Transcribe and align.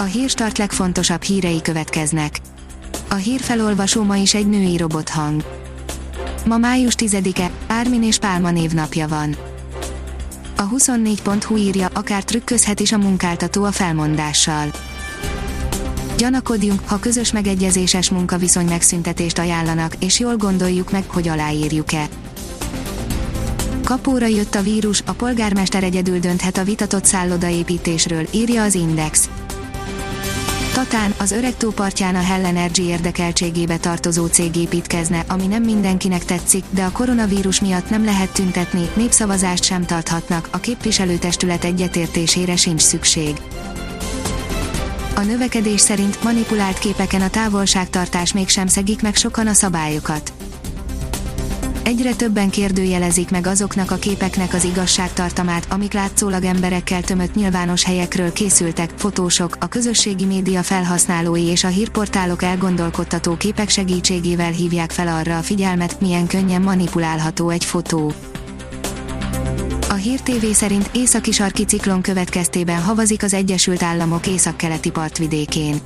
A 0.00 0.02
hírstart 0.02 0.58
legfontosabb 0.58 1.22
hírei 1.22 1.62
következnek. 1.62 2.40
A 3.08 3.14
hírfelolvasó 3.14 4.02
ma 4.02 4.16
is 4.16 4.34
egy 4.34 4.46
női 4.46 4.76
robothang. 4.76 5.44
Ma 6.46 6.56
május 6.56 6.94
10-e, 6.98 7.50
Ármin 7.66 8.02
és 8.02 8.18
Pálma 8.18 8.50
névnapja 8.50 9.08
van. 9.08 9.36
A 10.56 10.68
24.hu 10.68 11.56
írja, 11.56 11.88
akár 11.92 12.24
trükközhet 12.24 12.80
is 12.80 12.92
a 12.92 12.98
munkáltató 12.98 13.64
a 13.64 13.72
felmondással. 13.72 14.70
Gyanakodjunk, 16.16 16.80
ha 16.86 16.98
közös 16.98 17.32
megegyezéses 17.32 18.10
munkaviszony 18.10 18.66
megszüntetést 18.66 19.38
ajánlanak, 19.38 19.94
és 19.98 20.18
jól 20.18 20.36
gondoljuk 20.36 20.90
meg, 20.90 21.04
hogy 21.10 21.28
aláírjuk-e. 21.28 22.08
Kapóra 23.84 24.26
jött 24.26 24.54
a 24.54 24.62
vírus, 24.62 25.02
a 25.06 25.12
polgármester 25.12 25.82
egyedül 25.82 26.18
dönthet 26.18 26.56
a 26.56 26.64
vitatott 26.64 27.04
szállodaépítésről, 27.04 28.26
írja 28.32 28.62
az 28.62 28.74
Index. 28.74 29.28
Tatán, 30.78 31.14
az 31.18 31.30
öreg 31.30 31.56
tópartján 31.56 32.14
a 32.14 32.22
Hell 32.22 32.44
Energy 32.44 32.82
érdekeltségébe 32.82 33.76
tartozó 33.76 34.26
cég 34.26 34.56
építkezne, 34.56 35.24
ami 35.28 35.46
nem 35.46 35.62
mindenkinek 35.62 36.24
tetszik, 36.24 36.64
de 36.70 36.84
a 36.84 36.92
koronavírus 36.92 37.60
miatt 37.60 37.90
nem 37.90 38.04
lehet 38.04 38.32
tüntetni, 38.32 38.88
népszavazást 38.94 39.64
sem 39.64 39.84
tarthatnak, 39.84 40.48
a 40.52 40.58
képviselőtestület 40.58 41.64
egyetértésére 41.64 42.56
sincs 42.56 42.80
szükség. 42.80 43.36
A 45.14 45.20
növekedés 45.20 45.80
szerint 45.80 46.22
manipulált 46.22 46.78
képeken 46.78 47.22
a 47.22 47.30
távolságtartás 47.30 48.32
mégsem 48.32 48.66
szegik 48.66 49.02
meg 49.02 49.14
sokan 49.14 49.46
a 49.46 49.52
szabályokat. 49.52 50.37
Egyre 51.88 52.14
többen 52.14 52.50
kérdőjelezik 52.50 53.30
meg 53.30 53.46
azoknak 53.46 53.90
a 53.90 53.96
képeknek 53.96 54.54
az 54.54 54.64
igazságtartamát, 54.64 55.66
amik 55.70 55.92
látszólag 55.92 56.44
emberekkel 56.44 57.02
tömött 57.02 57.34
nyilvános 57.34 57.84
helyekről 57.84 58.32
készültek, 58.32 58.90
fotósok, 58.96 59.56
a 59.60 59.66
közösségi 59.68 60.24
média 60.24 60.62
felhasználói 60.62 61.42
és 61.42 61.64
a 61.64 61.68
hírportálok 61.68 62.42
elgondolkodtató 62.42 63.36
képek 63.36 63.68
segítségével 63.68 64.50
hívják 64.50 64.90
fel 64.90 65.08
arra 65.08 65.38
a 65.38 65.42
figyelmet, 65.42 66.00
milyen 66.00 66.26
könnyen 66.26 66.62
manipulálható 66.62 67.48
egy 67.48 67.64
fotó. 67.64 68.12
A 69.88 69.94
Hír 69.94 70.20
TV 70.20 70.46
szerint 70.52 70.90
északi 70.92 71.32
sarki 71.32 71.64
ciklon 71.64 72.00
következtében 72.00 72.82
havazik 72.82 73.22
az 73.22 73.34
Egyesült 73.34 73.82
Államok 73.82 74.26
északkeleti 74.26 74.90
partvidékén. 74.90 75.80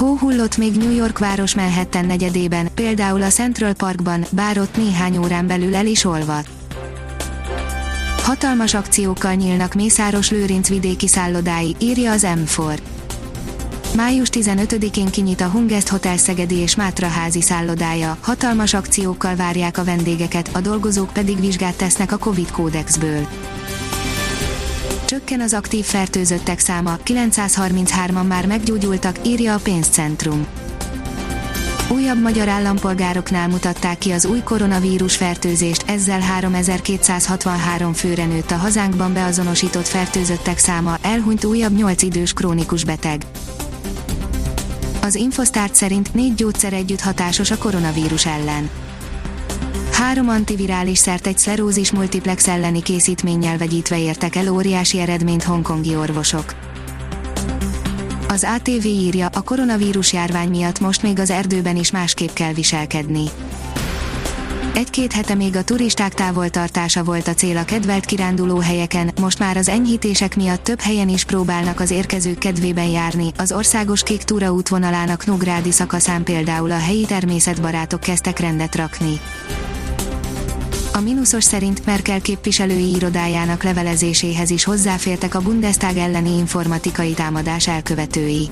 Hó 0.00 0.16
hullott 0.16 0.56
még 0.56 0.76
New 0.76 0.94
York 0.94 1.18
város 1.18 1.54
Manhattan 1.54 2.04
negyedében, 2.04 2.68
például 2.74 3.22
a 3.22 3.28
Central 3.28 3.72
Parkban, 3.72 4.24
bár 4.30 4.58
ott 4.58 4.76
néhány 4.76 5.18
órán 5.18 5.46
belül 5.46 5.74
el 5.74 5.86
is 5.86 6.04
olvadt. 6.04 6.48
Hatalmas 8.22 8.74
akciókkal 8.74 9.34
nyílnak 9.34 9.74
Mészáros 9.74 10.30
Lőrinc 10.30 10.68
vidéki 10.68 11.08
szállodái, 11.08 11.76
írja 11.78 12.12
az 12.12 12.26
M4. 12.26 12.78
Május 13.96 14.28
15-én 14.32 15.10
kinyit 15.10 15.40
a 15.40 15.48
Hungest 15.48 15.88
Hotel 15.88 16.16
Szegedi 16.16 16.56
és 16.56 16.76
Mátraházi 16.76 17.42
szállodája, 17.42 18.16
hatalmas 18.20 18.74
akciókkal 18.74 19.36
várják 19.36 19.78
a 19.78 19.84
vendégeket, 19.84 20.50
a 20.52 20.60
dolgozók 20.60 21.12
pedig 21.12 21.40
vizsgát 21.40 21.76
tesznek 21.76 22.12
a 22.12 22.16
Covid 22.16 22.50
kódexből. 22.50 23.26
Csökken 25.10 25.40
az 25.40 25.52
aktív 25.52 25.84
fertőzöttek 25.84 26.58
száma, 26.58 26.98
933-an 27.04 28.26
már 28.26 28.46
meggyógyultak, 28.46 29.26
írja 29.26 29.54
a 29.54 29.58
pénzcentrum. 29.58 30.46
Újabb 31.88 32.20
magyar 32.20 32.48
állampolgároknál 32.48 33.48
mutatták 33.48 33.98
ki 33.98 34.10
az 34.10 34.24
új 34.24 34.40
koronavírus 34.44 35.16
fertőzést, 35.16 35.82
ezzel 35.86 36.20
3263 36.20 37.92
főre 37.92 38.26
nőtt 38.26 38.50
a 38.50 38.56
hazánkban 38.56 39.12
beazonosított 39.12 39.88
fertőzöttek 39.88 40.58
száma, 40.58 40.98
elhunyt 41.02 41.44
újabb 41.44 41.76
8 41.76 42.02
idős 42.02 42.32
krónikus 42.32 42.84
beteg. 42.84 43.22
Az 45.02 45.14
Infosztárt 45.14 45.74
szerint 45.74 46.14
négy 46.14 46.34
gyógyszer 46.34 46.72
együtt 46.72 47.00
hatásos 47.00 47.50
a 47.50 47.58
koronavírus 47.58 48.26
ellen. 48.26 48.70
Három 50.00 50.28
antivirális 50.28 50.98
szert 50.98 51.26
egy 51.26 51.38
szlerózis 51.38 51.92
multiplex 51.92 52.48
elleni 52.48 52.82
készítménnyel 52.82 53.58
vegyítve 53.58 53.98
értek 53.98 54.36
el 54.36 54.48
óriási 54.52 54.98
eredményt 54.98 55.42
hongkongi 55.42 55.96
orvosok. 55.96 56.54
Az 58.28 58.46
ATV 58.56 58.84
írja, 58.84 59.26
a 59.26 59.40
koronavírus 59.40 60.12
járvány 60.12 60.48
miatt 60.48 60.80
most 60.80 61.02
még 61.02 61.18
az 61.18 61.30
erdőben 61.30 61.76
is 61.76 61.90
másképp 61.90 62.32
kell 62.32 62.52
viselkedni. 62.52 63.24
Egy-két 64.74 65.12
hete 65.12 65.34
még 65.34 65.56
a 65.56 65.64
turisták 65.64 66.14
távoltartása 66.14 67.04
volt 67.04 67.28
a 67.28 67.34
cél 67.34 67.56
a 67.56 67.64
kedvelt 67.64 68.04
kiránduló 68.04 68.58
helyeken, 68.58 69.10
most 69.20 69.38
már 69.38 69.56
az 69.56 69.68
enyhítések 69.68 70.36
miatt 70.36 70.64
több 70.64 70.80
helyen 70.80 71.08
is 71.08 71.24
próbálnak 71.24 71.80
az 71.80 71.90
érkezők 71.90 72.38
kedvében 72.38 72.88
járni, 72.88 73.32
az 73.36 73.52
országos 73.52 74.02
kék 74.02 74.22
túra 74.22 74.52
útvonalának 74.52 75.26
Nógrádi 75.26 75.70
szakaszán 75.70 76.24
például 76.24 76.70
a 76.70 76.78
helyi 76.78 77.04
természetbarátok 77.04 78.00
kezdtek 78.00 78.38
rendet 78.38 78.74
rakni. 78.74 79.20
A 81.00 81.02
mínuszos 81.02 81.44
szerint 81.44 81.86
Merkel 81.86 82.20
képviselői 82.20 82.94
irodájának 82.94 83.62
levelezéséhez 83.62 84.50
is 84.50 84.64
hozzáfértek 84.64 85.34
a 85.34 85.40
Bundestag 85.40 85.96
elleni 85.96 86.36
informatikai 86.36 87.12
támadás 87.12 87.68
elkövetői. 87.68 88.48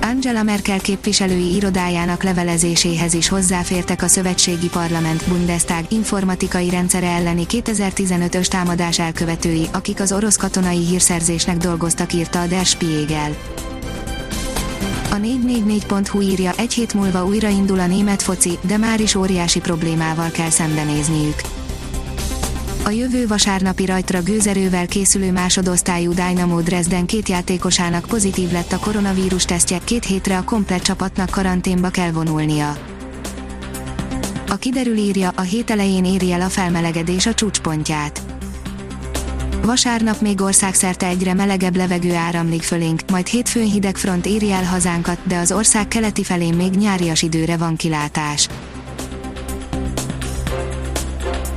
Angela 0.00 0.42
Merkel 0.42 0.80
képviselői 0.80 1.54
irodájának 1.54 2.22
levelezéséhez 2.22 3.14
is 3.14 3.28
hozzáfértek 3.28 4.02
a 4.02 4.06
szövetségi 4.06 4.68
parlament 4.68 5.28
Bundestag 5.28 5.84
informatikai 5.88 6.70
rendszere 6.70 7.06
elleni 7.06 7.46
2015-ös 7.48 8.46
támadás 8.46 8.98
elkövetői, 8.98 9.66
akik 9.72 10.00
az 10.00 10.12
orosz 10.12 10.36
katonai 10.36 10.86
hírszerzésnek 10.86 11.56
dolgoztak 11.56 12.12
írta 12.12 12.40
a 12.40 12.46
Der 12.46 12.64
Spiegel. 12.64 13.36
A 15.10 15.14
444.hu 15.14 16.20
írja, 16.20 16.52
egy 16.56 16.72
hét 16.72 16.94
múlva 16.94 17.24
újraindul 17.24 17.78
a 17.78 17.86
német 17.86 18.22
foci, 18.22 18.58
de 18.60 18.76
már 18.76 19.00
is 19.00 19.14
óriási 19.14 19.60
problémával 19.60 20.30
kell 20.30 20.50
szembenézniük. 20.50 21.40
A 22.84 22.90
jövő 22.90 23.26
vasárnapi 23.26 23.84
rajtra 23.84 24.22
gőzerővel 24.22 24.86
készülő 24.86 25.32
másodosztályú 25.32 26.12
Dynamo 26.12 26.60
Dresden 26.60 27.06
két 27.06 27.28
játékosának 27.28 28.04
pozitív 28.04 28.52
lett 28.52 28.72
a 28.72 28.78
koronavírus 28.78 29.44
tesztje, 29.44 29.78
két 29.84 30.04
hétre 30.04 30.38
a 30.38 30.44
komplet 30.44 30.82
csapatnak 30.82 31.30
karanténba 31.30 31.88
kell 31.88 32.10
vonulnia. 32.10 32.76
A 34.48 34.56
kiderül 34.56 34.96
írja, 34.96 35.32
a 35.34 35.40
hét 35.40 35.70
elején 35.70 36.04
éri 36.04 36.32
el 36.32 36.40
a 36.40 36.48
felmelegedés 36.48 37.26
a 37.26 37.34
csúcspontját. 37.34 38.20
Vasárnap 39.68 40.20
még 40.20 40.40
országszerte 40.40 41.06
egyre 41.06 41.34
melegebb 41.34 41.76
levegő 41.76 42.14
áramlik 42.14 42.62
fölénk, 42.62 43.00
majd 43.10 43.26
hétfőn 43.26 43.70
hideg 43.70 43.96
front 43.96 44.26
éri 44.26 44.52
el 44.52 44.64
hazánkat, 44.64 45.18
de 45.24 45.36
az 45.36 45.52
ország 45.52 45.88
keleti 45.88 46.22
felén 46.22 46.54
még 46.54 46.72
nyárias 46.72 47.22
időre 47.22 47.56
van 47.56 47.76
kilátás. 47.76 48.48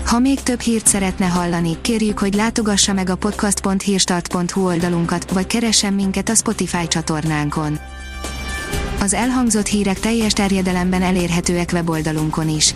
Ha 0.06 0.20
még 0.20 0.42
több 0.42 0.60
hírt 0.60 0.88
szeretne 0.88 1.26
hallani, 1.26 1.78
kérjük, 1.82 2.20
hogy 2.20 2.34
látogassa 2.34 2.94
meg 2.94 3.10
a 3.10 3.16
podcast.hírstart.hu 3.16 4.66
oldalunkat, 4.66 5.32
vagy 5.32 5.48
keressen 5.48 5.94
minket 5.94 6.30
a 6.30 6.36
Spotify 6.36 6.88
csatornánkon. 6.88 7.80
Az 9.00 9.14
elhangzott 9.14 9.68
hírek 9.68 10.00
teljes 10.00 10.34
terjedelemben 10.34 11.02
elérhetőek 11.02 11.70
weboldalunkon 11.74 12.50
is. 12.50 12.76